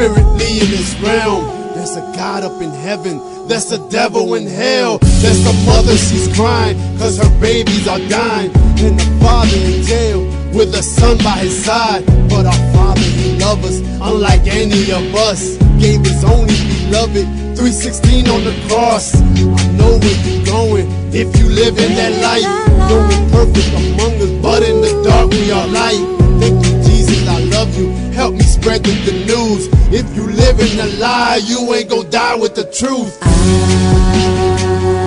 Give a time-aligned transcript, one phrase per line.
[0.00, 1.44] spiritly in this realm.
[1.74, 4.96] There's a God up in heaven, there's a devil in hell.
[5.20, 8.50] There's a mother, she's crying, cause her babies are dying.
[8.80, 10.20] And the father in jail
[10.56, 12.06] with a son by his side.
[12.30, 15.58] But our father, he loves us, unlike any of us.
[15.76, 16.56] Gave his only
[16.88, 17.26] beloved
[17.60, 19.14] 316 on the cross.
[19.14, 22.48] I know where you're going if you live in that light.
[22.88, 26.00] No one perfect among us, but in the dark we are light.
[26.40, 27.90] Thank you, Jesus, I love you.
[28.16, 29.79] Help me spread the news.
[29.92, 33.18] If you live in a lie, you ain't gonna die with the truth.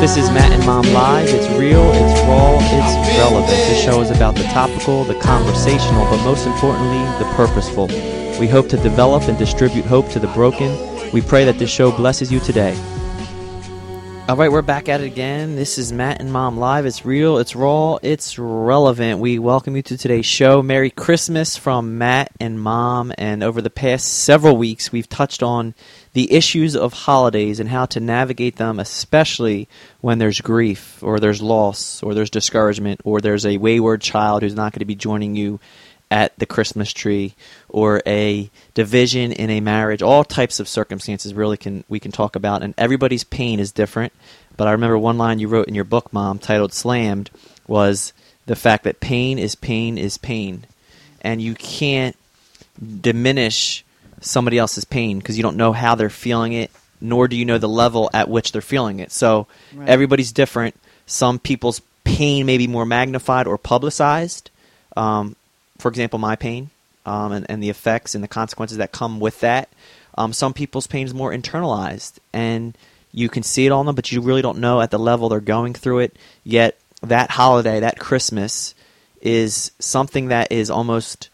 [0.01, 1.29] This is Matt and Mom Live.
[1.29, 3.47] It's real, it's raw, it's relevant.
[3.47, 7.87] This show is about the topical, the conversational, but most importantly, the purposeful.
[8.41, 10.77] We hope to develop and distribute hope to the broken.
[11.13, 12.75] We pray that this show blesses you today.
[14.29, 15.57] All right, we're back at it again.
[15.57, 16.85] This is Matt and Mom Live.
[16.85, 19.19] It's real, it's raw, it's relevant.
[19.19, 20.63] We welcome you to today's show.
[20.63, 23.11] Merry Christmas from Matt and Mom.
[23.17, 25.73] And over the past several weeks, we've touched on
[26.13, 29.67] the issues of holidays and how to navigate them, especially
[29.99, 34.55] when there's grief or there's loss or there's discouragement or there's a wayward child who's
[34.55, 35.59] not going to be joining you
[36.13, 37.33] at the Christmas tree
[37.69, 40.03] or a division in a marriage.
[40.03, 44.13] All types of circumstances really can we can talk about, and everybody's pain is different.
[44.55, 47.31] But I remember one line you wrote in your book, Mom, titled "Slammed,"
[47.67, 48.13] was
[48.45, 50.67] the fact that pain is pain is pain,
[51.21, 52.15] and you can't
[53.01, 53.83] diminish
[54.21, 56.69] somebody else's pain because you don't know how they're feeling it,
[57.01, 59.11] nor do you know the level at which they're feeling it.
[59.11, 59.89] So Right.
[59.89, 60.75] everybody's different.
[61.07, 64.51] Some people's pain may be more magnified or publicized.
[64.95, 65.35] Um,
[65.77, 66.69] for example, my pain
[67.05, 69.69] um, and, and the effects and the consequences that come with that.
[70.17, 72.77] Um, some people's pain is more internalized, and
[73.11, 75.39] you can see it on them, but you really don't know at the level they're
[75.39, 76.15] going through it.
[76.43, 78.75] Yet that holiday, that Christmas,
[79.21, 81.29] is something that is almost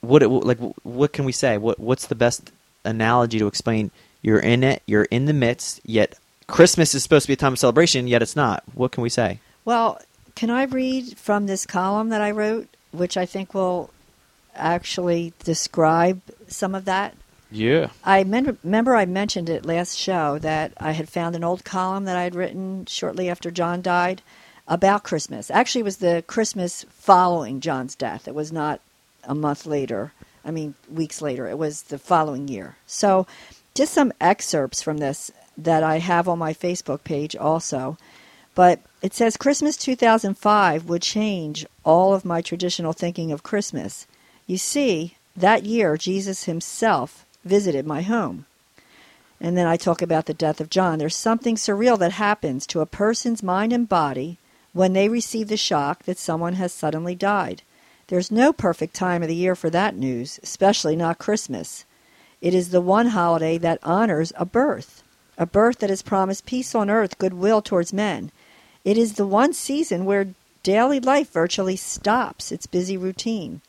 [0.00, 1.58] what it, like what can we say?
[1.58, 2.50] What what's the best
[2.84, 3.90] analogy to explain?
[4.22, 4.82] You're in it.
[4.86, 5.80] You're in the midst.
[5.84, 8.08] Yet Christmas is supposed to be a time of celebration.
[8.08, 8.64] Yet it's not.
[8.74, 9.40] What can we say?
[9.64, 10.00] Well,
[10.36, 13.90] can I read from this column that I wrote, which I think will
[14.54, 17.16] actually describe some of that?
[17.50, 17.88] Yeah.
[18.04, 22.04] I men- remember I mentioned it last show that I had found an old column
[22.04, 24.22] that I had written shortly after John died
[24.68, 25.50] about Christmas.
[25.50, 28.28] Actually, it was the Christmas following John's death.
[28.28, 28.80] It was not
[29.24, 30.12] a month later.
[30.44, 31.48] I mean, weeks later.
[31.48, 32.76] It was the following year.
[32.86, 33.26] So,
[33.74, 37.96] just some excerpts from this that I have on my Facebook page also.
[38.56, 44.06] But it says Christmas 2005 would change all of my traditional thinking of Christmas.
[44.46, 48.46] You see, that year Jesus himself visited my home.
[49.38, 50.98] And then I talk about the death of John.
[50.98, 54.38] There's something surreal that happens to a person's mind and body
[54.72, 57.60] when they receive the shock that someone has suddenly died.
[58.06, 61.84] There's no perfect time of the year for that news, especially not Christmas.
[62.40, 65.02] It is the one holiday that honors a birth,
[65.36, 68.32] a birth that has promised peace on earth, goodwill towards men.
[68.86, 70.32] It is the one season where
[70.62, 73.60] daily life virtually stops its busy routine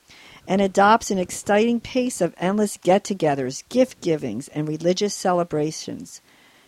[0.47, 6.21] and adopts an exciting pace of endless get togethers, gift givings, and religious celebrations.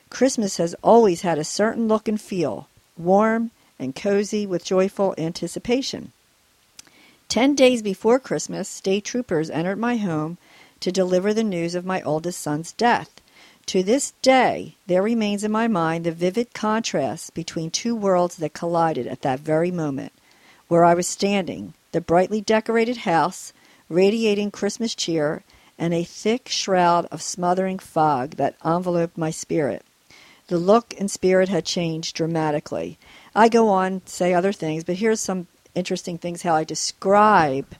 [0.09, 2.67] Christmas has always had a certain look and feel,
[2.97, 6.11] warm and cozy with joyful anticipation.
[7.27, 10.39] Ten days before Christmas, state troopers entered my home
[10.79, 13.21] to deliver the news of my oldest son's death.
[13.69, 18.56] To this day, there remains in my mind the vivid contrast between two worlds that
[18.56, 20.12] collided at that very moment.
[20.68, 23.53] Where I was standing, the brightly decorated house,
[23.88, 25.44] radiating Christmas cheer,
[25.78, 29.86] and a thick shroud of smothering fog that enveloped my spirit.
[30.47, 32.97] The look and spirit had changed dramatically.
[33.36, 37.75] I go on say other things, but here's some interesting things how I describe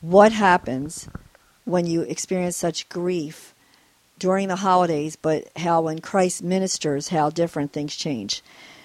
[0.00, 1.08] what happens
[1.64, 3.54] when you experience such grief
[4.20, 8.42] during the holidays, but how when Christ ministers, how different things change.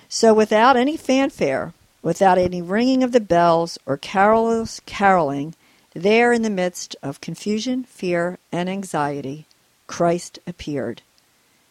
[0.10, 5.54] So, without any fanfare, without any ringing of the bells or carolers caroling,
[5.94, 9.46] there in the midst of confusion, fear, and anxiety,
[9.86, 11.04] Christ appeared.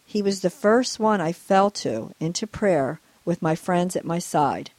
[0.07, 4.19] He was the first one I fell to into prayer with my friends at my
[4.19, 4.71] side.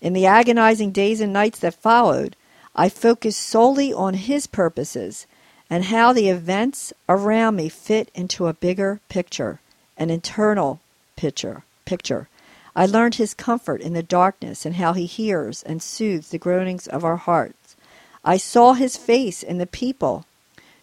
[0.00, 2.36] In the agonizing days and nights that followed,
[2.74, 5.26] I focused solely on His purposes
[5.68, 9.60] and how the events around me fit into a bigger picture,
[9.96, 10.80] an internal
[11.16, 11.62] picture.
[11.84, 12.28] Picture.
[12.74, 16.86] I learned His comfort in the darkness and how He hears and soothes the groanings
[16.86, 17.76] of our hearts.
[18.24, 20.24] I saw His face in the people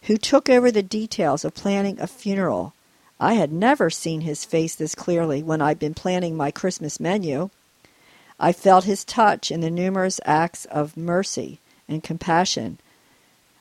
[0.03, 2.73] who took over the details of planning a funeral.
[3.19, 7.49] I had never seen his face this clearly when I'd been planning my Christmas menu.
[8.39, 12.79] I felt his touch in the numerous acts of mercy and compassion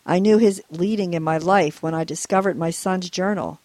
[0.05, 3.61] I knew his leading in my life when I discovered my son's journal.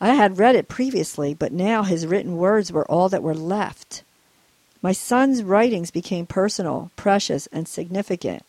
[0.00, 4.02] I had read it previously, but now his written words were all that were left.
[4.82, 8.44] My son's writings became personal, precious, and significant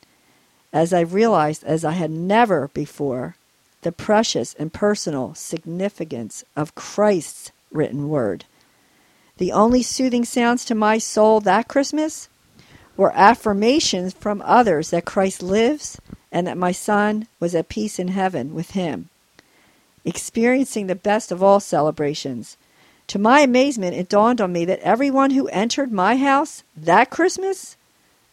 [0.74, 3.36] as I realized, as I had never before,
[3.84, 8.46] the precious and personal significance of Christ's written word.
[9.38, 12.28] The only soothing sounds to my soul that Christmas
[12.98, 16.00] were affirmations from others that Christ lives
[16.34, 19.08] and that my son was at peace in heaven with him.
[20.04, 22.58] Experiencing the best of all celebrations.
[23.08, 27.78] To my amazement, it dawned on me that everyone who entered my house that Christmas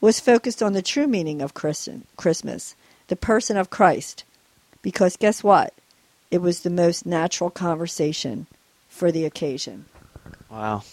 [0.01, 2.75] was focused on the true meaning of Christmas,
[3.09, 4.25] the person of Christ.
[4.81, 5.75] Because guess what?
[6.31, 8.47] It was the most natural conversation
[8.89, 9.85] for the occasion.
[10.51, 10.85] Wow.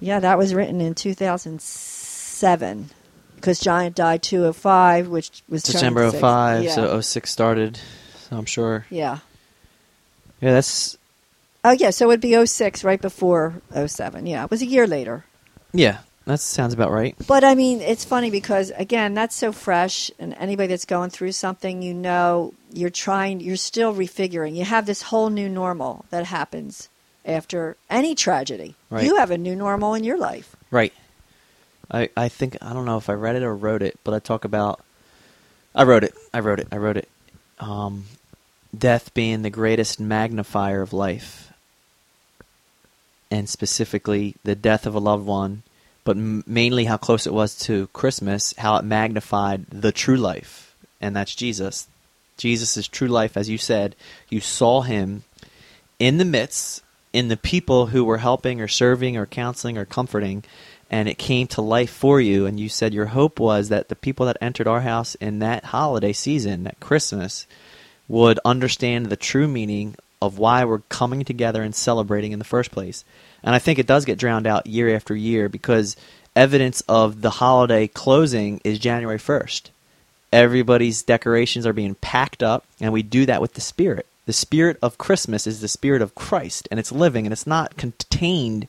[0.00, 2.90] Yeah, that was written in 2007
[3.46, 6.70] because John died 205, which was December 05, yeah.
[6.74, 7.78] so 06 started.
[8.18, 8.86] So I'm sure.
[8.90, 9.20] Yeah.
[10.40, 10.98] Yeah, that's.
[11.62, 14.26] Oh, yeah, so it would be 06 right before 07.
[14.26, 15.24] Yeah, it was a year later.
[15.72, 17.14] Yeah, that sounds about right.
[17.28, 21.30] But I mean, it's funny because again, that's so fresh, and anybody that's going through
[21.30, 24.56] something, you know, you're trying, you're still refiguring.
[24.56, 26.88] You have this whole new normal that happens
[27.24, 28.74] after any tragedy.
[28.90, 29.04] Right.
[29.04, 30.56] You have a new normal in your life.
[30.72, 30.92] Right.
[31.90, 34.18] I I think I don't know if I read it or wrote it, but I
[34.18, 34.82] talk about.
[35.74, 36.14] I wrote it.
[36.32, 36.68] I wrote it.
[36.72, 37.08] I wrote it.
[37.58, 38.04] Um,
[38.76, 41.52] death being the greatest magnifier of life,
[43.30, 45.62] and specifically the death of a loved one
[46.06, 50.74] but m- mainly how close it was to Christmas, how it magnified the true life,
[51.00, 51.88] and that's Jesus.
[52.38, 53.96] Jesus true life, as you said.
[54.30, 55.24] You saw him
[55.98, 60.44] in the midst, in the people who were helping or serving or counseling or comforting,
[60.90, 62.46] and it came to life for you.
[62.46, 65.64] And you said your hope was that the people that entered our house in that
[65.66, 67.46] holiday season, at Christmas,
[68.08, 72.70] would understand the true meaning of why we're coming together and celebrating in the first
[72.70, 73.04] place.
[73.42, 75.96] And I think it does get drowned out year after year because
[76.34, 79.70] evidence of the holiday closing is January 1st.
[80.32, 84.06] Everybody's decorations are being packed up, and we do that with the Spirit.
[84.26, 87.76] The Spirit of Christmas is the Spirit of Christ, and it's living, and it's not
[87.76, 88.68] contained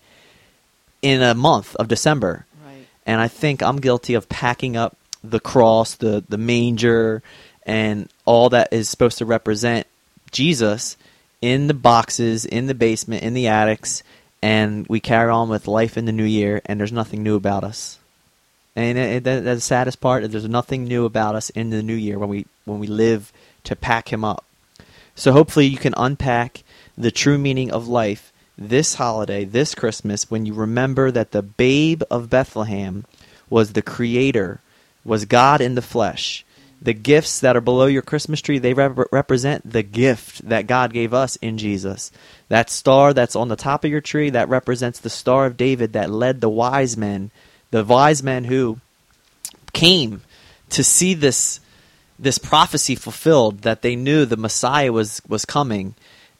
[1.02, 2.46] in a month of December.
[2.66, 2.88] Right.
[3.06, 7.22] And I think I'm guilty of packing up the cross, the, the manger,
[7.66, 9.88] and all that is supposed to represent
[10.32, 10.98] Jesus
[11.42, 14.04] in the boxes, in the basement, in the attics,
[14.42, 17.64] and we carry on with life in the new year, and there's nothing new about
[17.64, 18.00] us.
[18.76, 20.24] And it, it, that's the saddest part.
[20.24, 23.34] Is there's nothing new about us in the new year when we when we live
[23.64, 24.46] to pack him up.
[25.16, 26.64] So hopefully you can unpack
[26.96, 32.04] the true meaning of life this holiday, this Christmas, when you remember that the babe
[32.10, 33.06] of Bethlehem
[33.50, 34.62] was the creator,
[35.06, 36.44] was God in the flesh,
[36.82, 40.94] the gifts that are below your Christmas tree, they rep- represent the gift that God
[40.94, 42.12] gave us in Jesus.
[42.50, 45.94] That star that's on the top of your tree, that represents the Star of David
[45.94, 47.32] that led the wise men,
[47.72, 48.80] the wise men who
[49.74, 50.22] came
[50.70, 51.60] to see this
[52.20, 55.96] this prophecy fulfilled that they knew the Messiah was was coming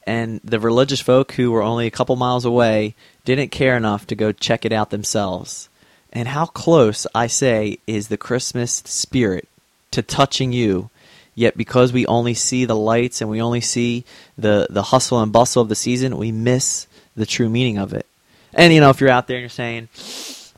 [0.08, 2.94] and the religious folk who were only a couple miles away
[3.26, 5.68] didn't care enough to go check it out themselves.
[6.12, 9.46] And how close, I say, is the Christmas spirit
[9.90, 10.88] to touching you.
[11.34, 14.04] Yet because we only see the lights and we only see
[14.36, 18.06] the, the hustle and bustle of the season, we miss the true meaning of it.
[18.54, 19.88] And you know, if you're out there and you're saying,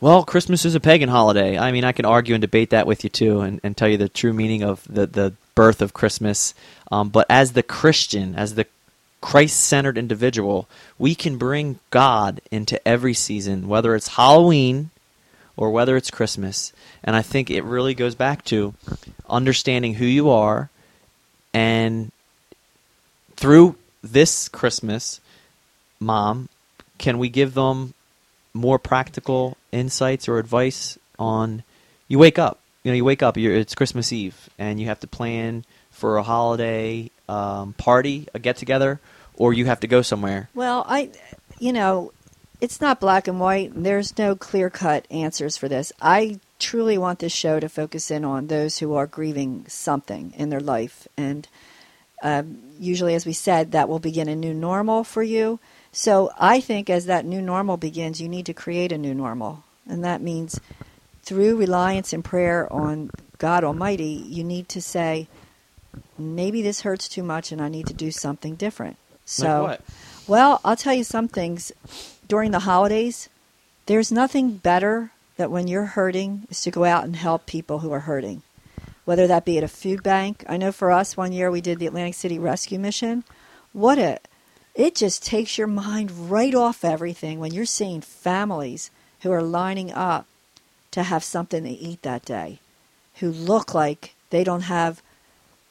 [0.01, 1.59] well, Christmas is a pagan holiday.
[1.59, 3.99] I mean, I can argue and debate that with you too, and, and tell you
[3.99, 6.55] the true meaning of the, the birth of Christmas.
[6.91, 8.67] Um, but as the Christian, as the
[9.21, 14.91] Christ centered individual, we can bring God into every season, whether it's Halloween
[15.57, 16.73] or whether it's Christmas.
[17.05, 18.75] And I think it really goes back to
[19.29, 20.71] understanding who you are
[21.53, 22.13] and
[23.37, 25.21] through this Christmas,
[25.99, 26.49] mom,
[26.99, 27.95] can we give them
[28.53, 31.63] more practical insights or advice on
[32.09, 35.07] you wake up, you know, you wake up, it's Christmas Eve and you have to
[35.07, 39.01] plan for a holiday um, party, a get together,
[39.37, 40.49] or you have to go somewhere.
[40.55, 41.11] Well, I
[41.61, 42.13] you know,
[42.61, 43.73] it's not black and white.
[43.75, 45.93] There's no clear cut answers for this.
[46.03, 50.51] I truly want this show to focus in on those who are grieving something in
[50.51, 51.07] their life.
[51.17, 51.47] And
[52.23, 55.61] um, usually, as we said, that will begin a new normal for you.
[55.93, 59.65] So I think as that new normal begins, you need to create a new normal.
[59.89, 60.61] And that means
[61.23, 65.29] through reliance and prayer on God Almighty, you need to say,
[66.21, 68.97] maybe this hurts too much and I need to do something different.
[69.25, 69.81] So, like
[70.27, 71.73] well, I'll tell you some things
[72.29, 73.29] during the holidays,
[73.87, 77.91] there's nothing better that when you're hurting is to go out and help people who
[77.93, 78.43] are hurting.
[79.05, 80.45] whether that be at a food bank.
[80.49, 83.25] I know for us, one year we did the Atlantic City Rescue Mission.
[83.73, 84.21] What a
[84.75, 88.91] it just takes your mind right off everything when you're seeing families
[89.23, 90.27] who are lining up
[90.93, 92.61] to have something to eat that day,
[93.17, 95.03] who look like they don't have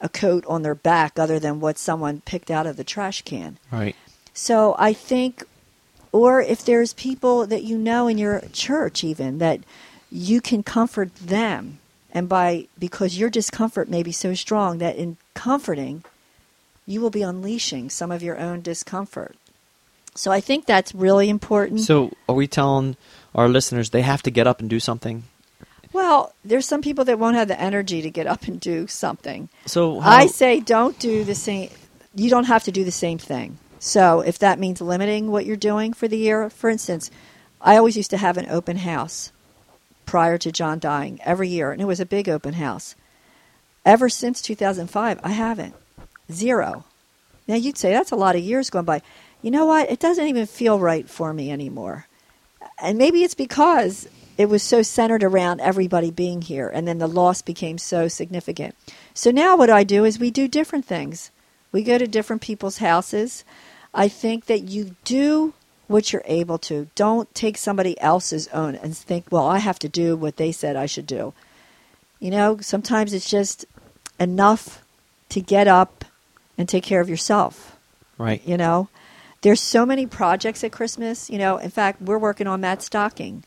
[0.02, 3.58] a coat on their back other than what someone picked out of the trash can.
[3.72, 3.96] Right.
[4.34, 5.44] So I think,
[6.12, 9.62] or if there's people that you know in your church, even that
[10.12, 11.80] you can comfort them,
[12.12, 16.04] and by because your discomfort may be so strong that in comforting,
[16.86, 19.36] you will be unleashing some of your own discomfort.
[20.16, 21.82] So I think that's really important.
[21.82, 22.98] So, are we telling
[23.36, 25.24] our listeners they have to get up and do something?
[25.92, 29.50] Well, there's some people that won't have the energy to get up and do something.
[29.66, 31.70] So, how, I say don't do the same.
[32.16, 33.58] You don't have to do the same thing.
[33.80, 37.10] So if that means limiting what you're doing for the year, for instance,
[37.62, 39.32] I always used to have an open house
[40.06, 42.96] prior to John dying every year, and it was a big open house.
[43.86, 45.76] Ever since 2005, I haven't.
[46.32, 46.84] Zero.
[47.48, 49.02] Now you'd say that's a lot of years going by.
[49.42, 49.90] You know what?
[49.90, 52.06] It doesn't even feel right for me anymore.
[52.82, 54.08] And maybe it's because
[54.40, 58.74] it was so centered around everybody being here, and then the loss became so significant.
[59.14, 61.30] So now what I do is we do different things.
[61.74, 63.44] We go to different people's houses.
[63.94, 65.54] I think that you do
[65.88, 66.88] what you're able to.
[66.96, 70.78] Don't take somebody else's own and think, well, I have to do what they said
[70.78, 71.34] I should do.
[72.22, 73.66] You know, sometimes it's just
[74.22, 74.82] enough
[75.30, 76.06] to get up
[76.58, 77.76] and take care of yourself.
[78.18, 78.42] right?
[78.46, 78.88] You know,
[79.42, 81.30] there's so many projects at Christmas.
[81.30, 83.44] You know, in fact, we're working on Matt Stocking,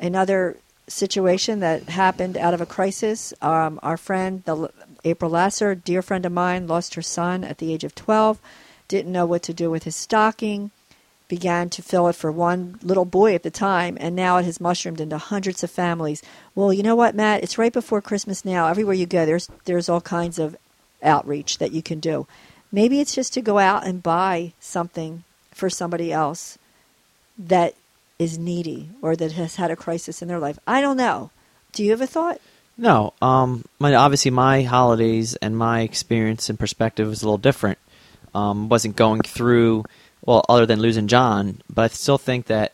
[0.00, 0.56] another
[0.88, 3.32] situation that happened out of a crisis.
[3.40, 4.70] Um, our friend, the
[5.04, 8.40] April Lassiter, dear friend of mine, lost her son at the age of 12.
[8.88, 10.70] Didn't know what to do with his stocking.
[11.28, 14.60] Began to fill it for one little boy at the time, and now it has
[14.60, 16.22] mushroomed into hundreds of families.
[16.56, 17.44] Well, you know what, Matt?
[17.44, 18.66] It's right before Christmas now.
[18.66, 20.56] Everywhere you go, there's there's all kinds of
[21.04, 22.26] outreach that you can do.
[22.72, 26.58] Maybe it's just to go out and buy something for somebody else
[27.38, 27.74] that
[28.20, 30.58] is needy or that has had a crisis in their life.
[30.66, 31.30] I don't know.
[31.72, 32.38] Do you have a thought?
[32.76, 37.78] No, um, my obviously my holidays and my experience and perspective was a little different.
[38.34, 39.84] Um, wasn't going through
[40.24, 42.72] well, other than losing John, but I still think that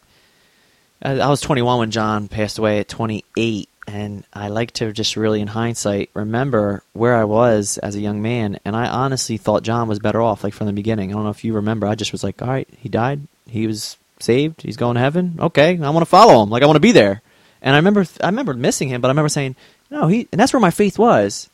[1.00, 5.16] I I was 21 when John passed away at 28, and I like to just
[5.16, 9.62] really, in hindsight, remember where I was as a young man, and I honestly thought
[9.62, 11.10] John was better off, like from the beginning.
[11.10, 11.86] I don't know if you remember.
[11.86, 15.36] I just was like, all right, he died, he was saved, he's going to heaven.
[15.38, 17.22] Okay, I want to follow him, like I want to be there.
[17.62, 19.56] And I remember, I remember missing him, but I remember saying,
[19.90, 21.48] no, he, and that's where my faith was.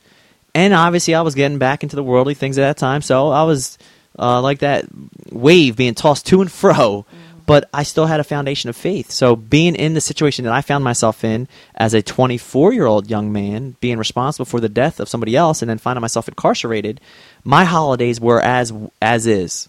[0.54, 3.44] And obviously, I was getting back into the worldly things at that time, so I
[3.44, 3.78] was
[4.18, 4.84] uh, like that
[5.30, 7.06] wave being tossed to and fro.
[7.44, 9.10] But I still had a foundation of faith.
[9.10, 13.10] So being in the situation that I found myself in as a 24 year old
[13.10, 17.00] young man, being responsible for the death of somebody else, and then finding myself incarcerated,
[17.42, 19.68] my holidays were as as is.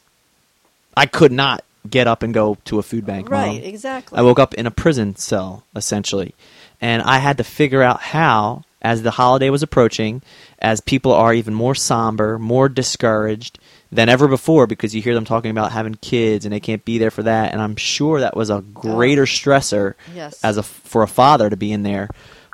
[0.95, 3.29] I could not get up and go to a food bank.
[3.29, 3.63] Right, Mom.
[3.63, 4.17] exactly.
[4.17, 6.33] I woke up in a prison cell, essentially.
[6.81, 10.21] And I had to figure out how, as the holiday was approaching,
[10.59, 13.59] as people are even more somber, more discouraged
[13.91, 16.97] than ever before because you hear them talking about having kids and they can't be
[16.97, 17.51] there for that.
[17.53, 20.43] And I'm sure that was a greater stressor Yes.
[20.43, 22.09] as a for a father to be in there.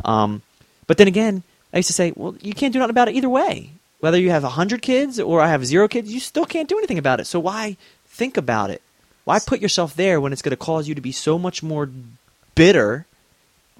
[0.05, 0.41] Um,
[0.85, 1.43] but then again,
[1.73, 3.71] I used to say, well, you can't do nothing about it either way.
[3.99, 6.97] Whether you have 100 kids or I have zero kids, you still can't do anything
[6.97, 7.25] about it.
[7.25, 8.81] So why think about it?
[9.29, 11.87] Why put yourself there when it's going to cause you to be so much more
[12.55, 13.05] bitter,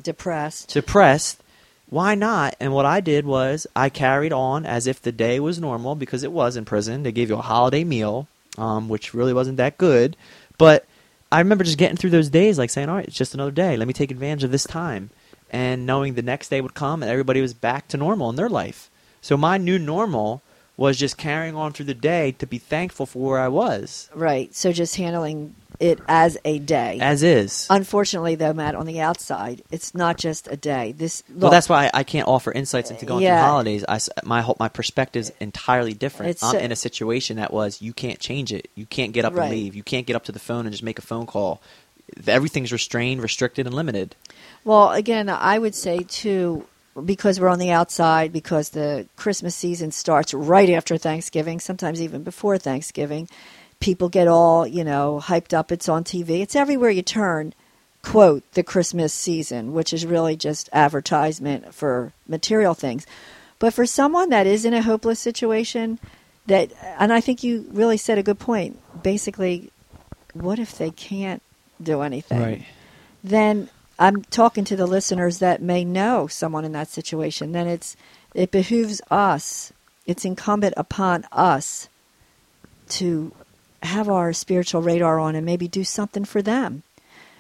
[0.04, 0.72] Depressed.
[0.72, 1.42] depressed?
[1.90, 2.56] Why not?
[2.60, 6.22] And what I did was I carried on as if the day was normal because
[6.22, 7.02] it was in prison.
[7.02, 8.28] They gave you a holiday meal,
[8.60, 10.16] um, which really wasn't that good.
[10.60, 10.86] But
[11.32, 13.76] I remember just getting through those days, like saying, "All right, it's just another day.
[13.76, 15.10] Let me take advantage of this time,"
[15.50, 18.50] and knowing the next day would come and everybody was back to normal in their
[18.50, 18.92] life.
[19.20, 20.44] So my new normal
[20.80, 24.54] was just carrying on through the day to be thankful for where I was, Right.
[24.56, 26.98] So just handling it as a day.
[27.02, 27.68] as is.
[27.70, 30.94] Unfortunately, though, Matt, on the outside, it's not just a day.
[30.94, 33.40] This well, that's why I, can't offer insights into going Yeah.
[33.42, 33.86] through holidays.
[33.88, 36.32] I my whole, my perspective's entirely different.
[36.32, 38.70] It's I'm in a situation that was you can't change it.
[38.76, 39.46] You can't get up Right.
[39.46, 39.76] and leave.
[39.76, 41.62] You can't get up to the phone and just make a phone call.
[42.28, 44.16] Everything's restrained, restricted, and limited.
[44.66, 46.66] Well, again, I would say too,
[47.06, 52.24] because we're on the outside, because the Christmas season starts right after Thanksgiving, sometimes even
[52.24, 53.28] before Thanksgiving.
[53.80, 55.72] People get all, you know, hyped up.
[55.72, 56.42] It's on TV.
[56.42, 57.54] It's everywhere you turn.
[58.02, 63.06] Quote, the Christmas season, which is really just advertisement for material things.
[63.60, 66.00] But for someone that is in a hopeless situation,
[66.46, 68.80] that, and I think you really said a good point.
[69.04, 69.70] Basically,
[70.34, 71.42] what if they can't
[71.82, 72.40] do anything?
[73.24, 77.52] then I'm talking to the listeners that may know someone in that situation.
[77.52, 77.98] Then it's
[78.34, 79.74] it behooves us,
[80.06, 81.90] it's incumbent upon us
[82.90, 83.34] to
[83.84, 86.84] have our spiritual radar on and maybe do something for them.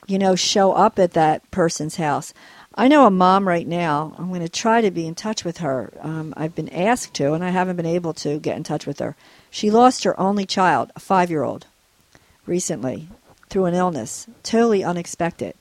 [0.05, 2.33] You know, show up at that person's house.
[2.75, 4.13] I know a mom right now.
[4.17, 5.91] I'm going to try to be in touch with her.
[6.01, 8.99] Um, I've been asked to, and I haven't been able to get in touch with
[8.99, 9.15] her.
[9.51, 11.67] She lost her only child, a five year old,
[12.45, 13.09] recently
[13.49, 15.55] through an illness, totally unexpected.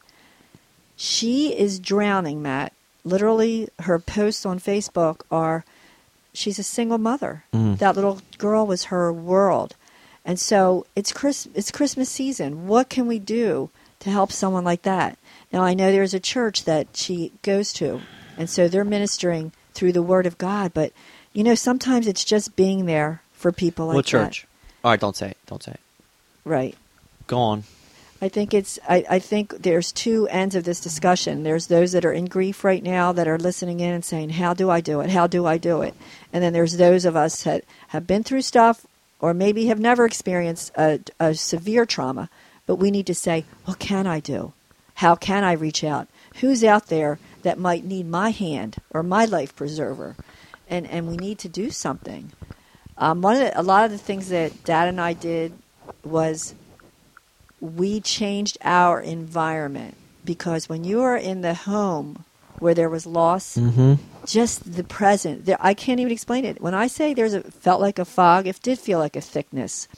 [1.01, 2.73] She is drowning, Matt.
[3.05, 5.65] Literally, her posts on Facebook are
[6.35, 7.45] she's a single mother.
[7.55, 7.79] Mm.
[7.79, 9.77] That little girl was her world.
[10.25, 12.67] And so it's Chris, it's Christmas season.
[12.67, 15.17] What can we do to help someone like that?
[15.53, 18.01] Now I know there's a church that she goes to,
[18.37, 20.75] and so they're ministering through the Word of God.
[20.75, 20.93] But
[21.33, 24.11] you know, sometimes it's just being there for people like what that.
[24.11, 24.49] church?
[24.83, 25.39] All right, don't say it.
[25.47, 25.81] Don't say it.
[26.45, 26.77] Right.
[27.29, 27.63] Go on.
[28.21, 28.81] I think it's.
[28.89, 31.45] I, I think there's two ends of this discussion.
[31.45, 34.55] There's those that are in grief right now that are listening in and saying, "How
[34.55, 35.11] do I do it?
[35.11, 35.95] How do I do it?"
[36.33, 38.87] And then there's those of us that have been through stuff,
[39.21, 42.29] or maybe have never experienced a, a severe trauma,
[42.67, 44.53] but we need to say, "What can I do?
[44.95, 46.09] How can I reach out?
[46.41, 50.17] Who's out there that might need my hand or my life preserver?"
[50.69, 52.33] And and we need to do something.
[52.97, 55.53] Um, one of the, a lot of the things that Dad and I did
[56.03, 56.57] was
[57.61, 62.25] we changed our environment because when you are in the home
[62.59, 63.95] where there was loss, Mm-hmm.
[64.27, 66.61] just the present, there, I can't even explain it.
[66.61, 69.89] When I say there's a felt like a fog, it did feel like a thickness.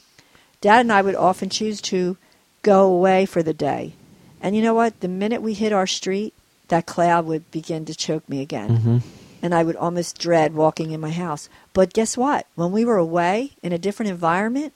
[0.60, 2.16] Dad and I would often choose to
[2.62, 3.94] go away for the day,
[4.42, 5.00] and you know what?
[5.00, 6.34] The minute we hit our street,
[6.68, 8.98] that cloud would begin to choke me again, Mm-hmm.
[9.42, 11.48] and I would almost dread walking in my house.
[11.72, 12.46] But guess what?
[12.56, 14.74] When we were away in a different environment,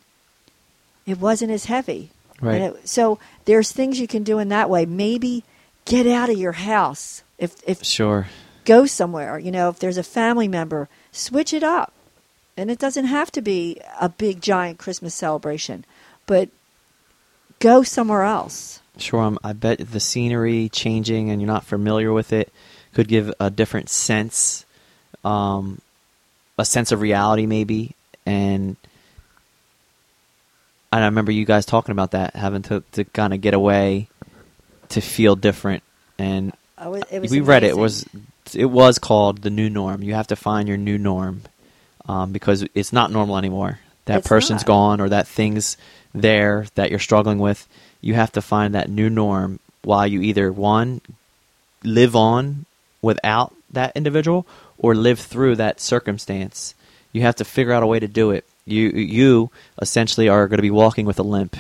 [1.07, 2.11] it wasn't as heavy.
[2.41, 2.63] Right.
[2.63, 4.87] It- so there's things you can do in that way.
[4.87, 5.45] Maybe
[5.85, 7.23] get out of your house.
[7.39, 8.27] If if Sure.
[8.65, 11.93] go somewhere, you know, if there's a family member, switch it up.
[12.57, 15.85] And it doesn't have to be a big giant Christmas celebration,
[16.27, 16.49] but
[17.59, 18.81] go somewhere else.
[18.97, 19.21] Sure.
[19.23, 22.53] Um, I bet the scenery changing and you're not familiar with it
[22.95, 24.65] could give a different sense,
[25.25, 25.81] um,
[26.57, 27.97] a sense of reality maybe.
[28.25, 28.77] And
[31.03, 34.09] I remember you guys talking about that, having to, to kind of get away
[34.91, 35.83] to feel different.
[36.19, 37.71] And I was, it was we read it.
[37.71, 38.07] It was
[38.55, 40.03] it was called the new norm.
[40.03, 41.43] You have to find your new norm
[42.07, 43.81] um, because it's not normal anymore.
[44.05, 44.67] That It's person's not.
[44.67, 45.77] gone or that thing's
[46.15, 47.67] there that you're struggling with.
[48.03, 51.01] You have to find that new norm while you either one
[51.83, 52.67] live on
[53.01, 54.47] without that individual
[54.79, 56.75] or live through that circumstance.
[57.13, 58.45] You have to figure out a way to do it.
[58.67, 59.51] You you
[59.81, 61.57] essentially are going to be walking with a limp.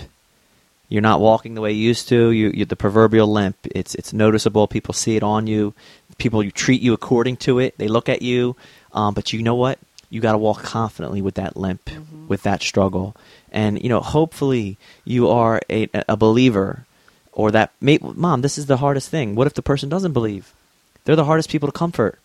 [0.88, 2.31] You're not walking the way you used to.
[2.31, 3.57] You, you the proverbial limp.
[3.64, 4.67] It's it's noticeable.
[4.69, 5.75] People see it on you.
[6.19, 7.77] People you treat you according to it.
[7.79, 8.57] They look at you.
[8.93, 9.79] Um, but you know what?
[10.11, 11.90] You got to walk confidently with that limp,
[12.29, 13.17] with that struggle,
[13.51, 14.01] and you know.
[14.01, 16.87] Hopefully, you are a, a believer,
[17.33, 17.73] or that.
[17.81, 19.35] May, Mom, this is the hardest thing.
[19.35, 20.53] What if the person doesn't believe?
[21.05, 22.19] They're the hardest people to comfort.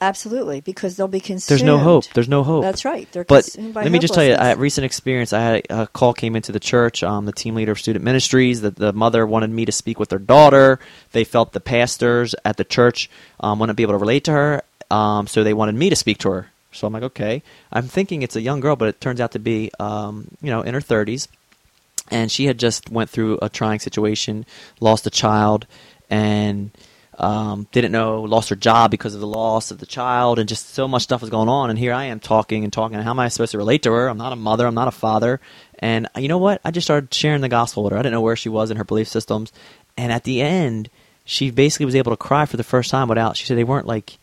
[0.00, 1.48] Absolutely, because they'll be consumed.
[1.48, 2.06] There's no hope.
[2.14, 2.62] There's no hope.
[2.62, 3.10] That's right.
[3.12, 4.56] They're But consumed by let me just tell you, hopelessness.
[4.56, 5.32] a recent experience.
[5.32, 7.02] I had a call came into the church.
[7.02, 8.60] Um, the team leader of student ministries.
[8.60, 10.78] The, the mother wanted me to speak with their daughter.
[11.12, 13.08] They felt the pastors at the church
[13.40, 16.18] um, wouldn't be able to relate to her, um, so they wanted me to speak
[16.18, 16.50] to her.
[16.72, 17.42] So I'm like, okay.
[17.72, 20.62] I'm thinking it's a young girl, but it turns out to be, um, you know,
[20.62, 21.28] in her 30s,
[22.10, 24.44] and she had just went through a trying situation,
[24.80, 25.66] lost a child,
[26.10, 26.70] and
[27.18, 30.70] um, didn't know, lost her job because of the loss of the child, and just
[30.70, 31.68] so much stuff was going on.
[31.68, 32.98] And here I am talking and talking.
[32.98, 34.08] How am I supposed to relate to her?
[34.08, 34.66] I'm not a mother.
[34.66, 35.40] I'm not a father.
[35.80, 36.60] And you know what?
[36.64, 37.98] I just started sharing the gospel with her.
[37.98, 39.52] I didn't know where she was in her belief systems.
[39.96, 40.90] And at the end,
[41.24, 43.36] she basically was able to cry for the first time without.
[43.36, 44.18] She said they weren't like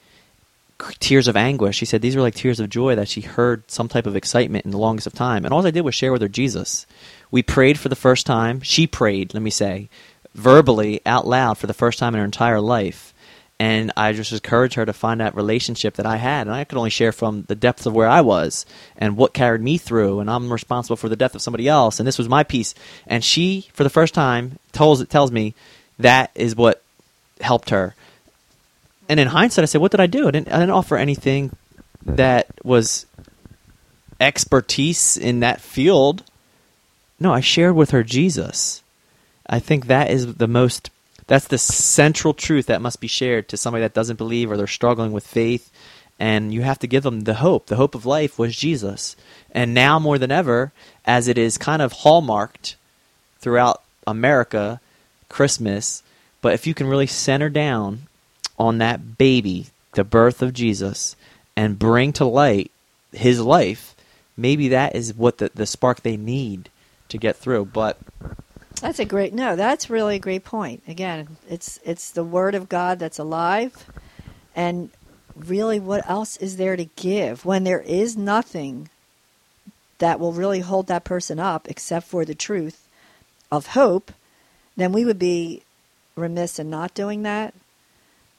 [1.00, 1.76] tears of anguish.
[1.76, 4.66] She said these were like tears of joy that she heard some type of excitement
[4.66, 5.44] in the longest of time.
[5.44, 6.86] And all I did was share with her Jesus.
[7.30, 8.62] We prayed for the first time.
[8.62, 9.90] She prayed, let me say,
[10.36, 13.14] verbally out loud for the first time in her entire life.
[13.58, 16.46] And I just encouraged her to find that relationship that I had.
[16.46, 18.66] And I could only share from the depths of where I was
[18.98, 20.20] and what carried me through.
[20.20, 22.00] And I'm responsible for the death of somebody else.
[22.00, 22.76] And this was my piece.
[23.08, 25.54] And she, for the first time, tells, tells me
[26.00, 26.84] that is what
[27.40, 27.96] helped her.
[29.08, 30.28] And in hindsight, I said, "What did I do?
[30.28, 31.56] I didn't, I didn't offer anything
[32.06, 33.06] that was
[34.20, 36.24] expertise in that field.
[37.20, 38.82] No, I shared with her Jesus.
[39.48, 40.90] I think that is the most.
[41.28, 44.68] That's the central truth that must be shared to somebody that doesn't believe or they're
[44.68, 45.72] struggling with faith.
[46.20, 47.66] And you have to give them the hope.
[47.66, 49.16] The hope of life was Jesus.
[49.52, 50.72] And now more than ever,
[51.04, 52.76] as it is kind of hallmarked
[53.40, 54.80] throughout America,
[55.30, 56.04] Christmas.
[56.42, 58.04] But if you can really center down
[58.58, 61.16] on that baby, the birth of Jesus,
[61.56, 62.72] and bring to light
[63.12, 63.96] his life,
[64.38, 66.70] maybe that is what the, the spark they need
[67.10, 67.66] to get through.
[67.66, 67.98] But
[68.82, 69.56] That's a great no.
[69.56, 70.84] That's really a great point.
[70.88, 73.90] Again, it's it's the word of God that's alive,
[74.56, 74.90] and
[75.36, 78.90] really, what else is there to give when there is nothing
[79.98, 82.88] that will really hold that person up except for the truth
[83.52, 84.12] of hope?
[84.76, 85.64] Then we would be
[86.16, 87.54] remiss in not doing that,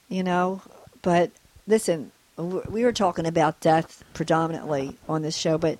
[0.07, 0.61] you know.
[1.01, 1.31] But
[1.67, 5.79] listen, we were talking about death predominantly on this show, but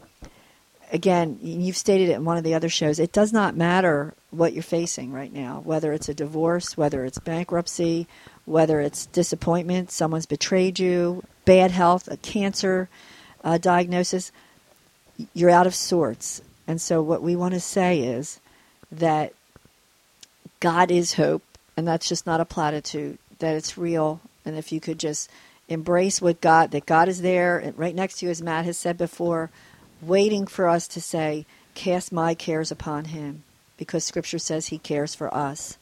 [0.91, 2.99] again, you've stated it in one of the other shows.
[2.99, 7.19] It does not matter what you're facing right now, whether it's a divorce, whether it's
[7.19, 8.07] bankruptcy,
[8.45, 12.89] whether it's disappointment, someone's betrayed you, bad health, a cancer
[13.43, 14.31] uh, diagnosis.
[15.33, 16.41] You're out of sorts.
[16.67, 18.39] And so, what we want to say is
[18.91, 19.33] that
[20.59, 21.43] God is hope,
[21.75, 24.21] and that's just not a platitude, that it's real.
[24.45, 25.29] And if you could just
[25.69, 28.77] embrace what God, that God is there and right next to you, as Matt has
[28.77, 29.49] said before,
[30.01, 33.43] waiting for us to say, Cast my cares upon him,
[33.77, 35.77] because Scripture says he cares for us,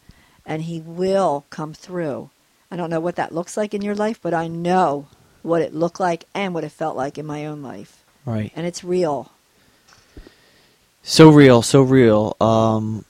[0.45, 2.29] and he will come through.
[2.69, 5.07] I don't know what that looks like in your life, but I know
[5.41, 8.03] what it looked like and what it felt like in my own life.
[8.25, 9.31] right, And it's real.
[11.03, 12.35] so real, so real.
[12.41, 13.05] Um,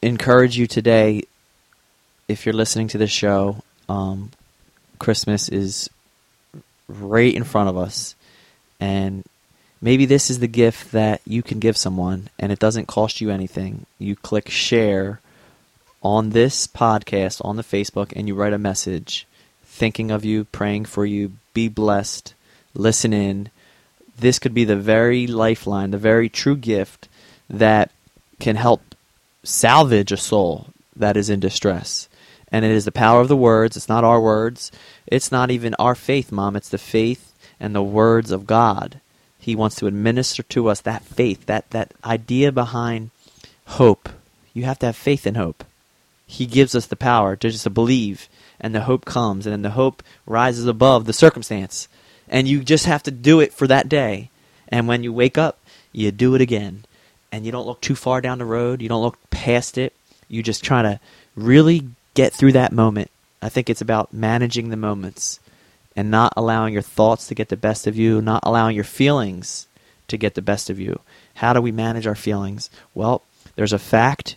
[0.00, 1.24] encourage you today,
[2.28, 3.62] if you're listening to this show.
[3.88, 4.30] Um,
[4.98, 5.90] Christmas is
[6.88, 8.14] right in front of us,
[8.80, 9.24] and
[9.80, 13.30] maybe this is the gift that you can give someone, and it doesn't cost you
[13.30, 13.86] anything.
[13.98, 15.20] You click share
[16.02, 19.26] on this podcast on the Facebook, and you write a message,
[19.64, 21.32] thinking of you, praying for you.
[21.52, 22.34] Be blessed.
[22.74, 23.50] Listen in.
[24.18, 27.08] This could be the very lifeline, the very true gift
[27.48, 27.90] that
[28.40, 28.94] can help
[29.42, 32.08] salvage a soul that is in distress.
[32.50, 33.76] And it is the power of the words.
[33.76, 34.70] It's not our words.
[35.06, 36.54] It's not even our faith, Mom.
[36.54, 39.00] It's the faith and the words of God.
[39.44, 43.10] He wants to administer to us that faith, that, that idea behind
[43.66, 44.08] hope.
[44.54, 45.64] You have to have faith in hope.
[46.26, 48.26] He gives us the power to just to believe,
[48.58, 51.88] and the hope comes, and then the hope rises above the circumstance.
[52.26, 54.30] And you just have to do it for that day.
[54.68, 55.58] And when you wake up,
[55.92, 56.86] you do it again.
[57.30, 59.92] And you don't look too far down the road, you don't look past it.
[60.26, 60.98] You just try to
[61.36, 63.10] really get through that moment.
[63.42, 65.38] I think it's about managing the moments
[65.96, 69.66] and not allowing your thoughts to get the best of you, not allowing your feelings
[70.08, 71.00] to get the best of you.
[71.34, 72.70] How do we manage our feelings?
[72.94, 73.22] Well,
[73.56, 74.36] there's a fact,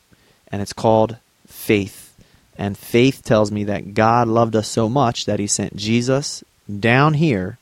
[0.51, 1.17] and it's called
[1.47, 2.15] faith.
[2.57, 6.43] And faith tells me that God loved us so much that He sent Jesus
[6.79, 7.57] down here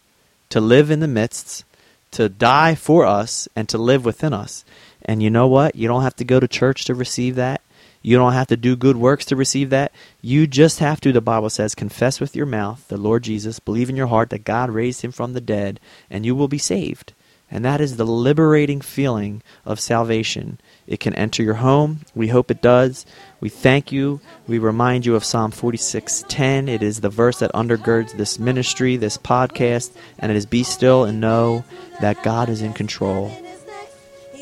[0.50, 1.64] to live in the midst,
[2.12, 4.64] to die for us, and to live within us.
[5.02, 5.76] And you know what?
[5.76, 7.62] You don't have to go to church to receive that.
[8.06, 9.92] You don't have to do good works to receive that.
[10.22, 13.90] You just have to, the Bible says, confess with your mouth the Lord Jesus, believe
[13.90, 17.14] in your heart that God raised him from the dead, and you will be saved.
[17.50, 20.60] And that is the liberating feeling of salvation.
[20.86, 22.02] It can enter your home.
[22.14, 23.08] We hope it does.
[23.40, 24.22] We thank you.
[24.46, 26.70] We remind you of Psalm 46:10.
[26.70, 29.90] It is the verse that undergirds this ministry, this podcast,
[30.20, 31.66] and it is be still and know
[32.02, 33.32] that God is in control.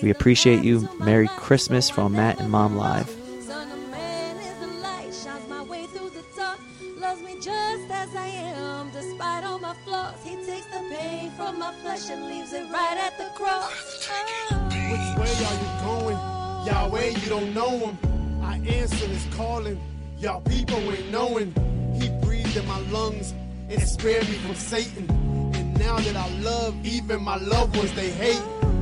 [0.01, 0.89] We appreciate you.
[0.99, 3.22] Merry Christmas from Matt and Mom Live.
[11.93, 14.09] And leaves it right at the cross.
[14.09, 14.65] Oh.
[14.89, 16.17] Which way are you going?
[16.65, 17.97] Yahweh, you don't know him.
[18.43, 19.79] I answer his calling.
[20.17, 21.53] Y'all people ain't knowing.
[21.93, 23.35] He breathed in my lungs
[23.69, 25.07] and spared me from Satan.
[25.53, 28.41] And now that I love, even my loved ones they hate.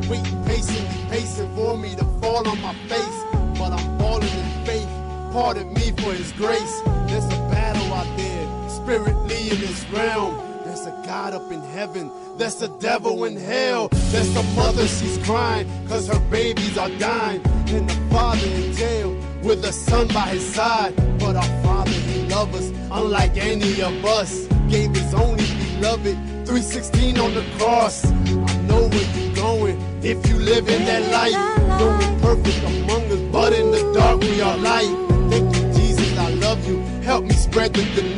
[0.10, 3.24] Waiting patiently, pacing for me to fall on my face.
[3.60, 4.88] But I'm falling in faith.
[5.34, 6.82] Pardon me for his grace.
[7.08, 10.51] There's a battle out there, spiritually in this realm.
[10.84, 12.12] There's a God up in heaven.
[12.38, 13.89] There's the devil in hell.
[14.10, 17.39] There's the mother, she's crying cause her babies are dying.
[17.67, 20.96] And the father in jail with a son by his side.
[21.20, 24.48] But our father, he loves us unlike any of us.
[24.70, 26.17] Gave his only beloved
[26.48, 28.04] 316 on the cross.
[28.04, 31.38] I know where you're going if you live in that light.
[31.78, 31.89] No
[32.24, 34.89] perfect among us, but in the dark we are light.
[35.30, 36.80] Thank you, Jesus, I love you.
[37.04, 38.11] Help me spread the good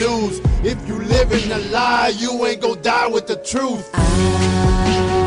[0.88, 3.90] you live in a lie, you ain't gonna die with the truth.
[3.94, 5.23] I've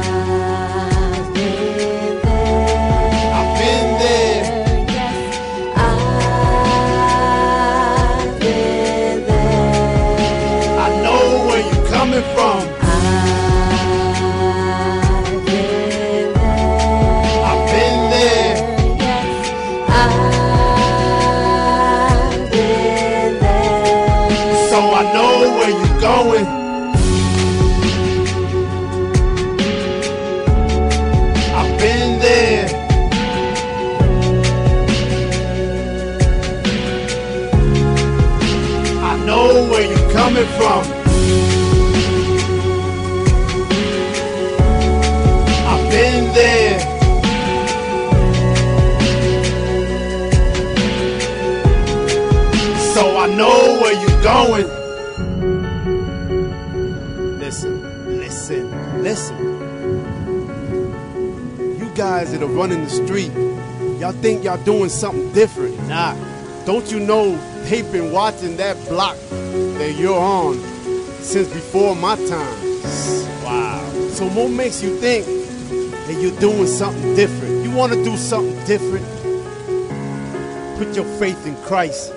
[40.13, 40.83] coming from.
[45.67, 46.79] I've been there.
[52.93, 54.69] So I know where you're going.
[57.39, 57.83] Listen,
[58.19, 59.37] listen, listen.
[61.79, 63.33] You guys that are running the street,
[63.99, 65.79] y'all think y'all doing something different.
[65.89, 66.15] Nah.
[66.67, 67.37] Don't you know
[67.71, 69.17] they've been watching that block
[69.79, 70.59] that you're on
[71.21, 72.83] since before my time?
[73.45, 73.81] Wow.
[74.11, 77.65] So what makes you think that you're doing something different?
[77.65, 79.07] You want to do something different?
[80.79, 82.13] Put your faith in Christ.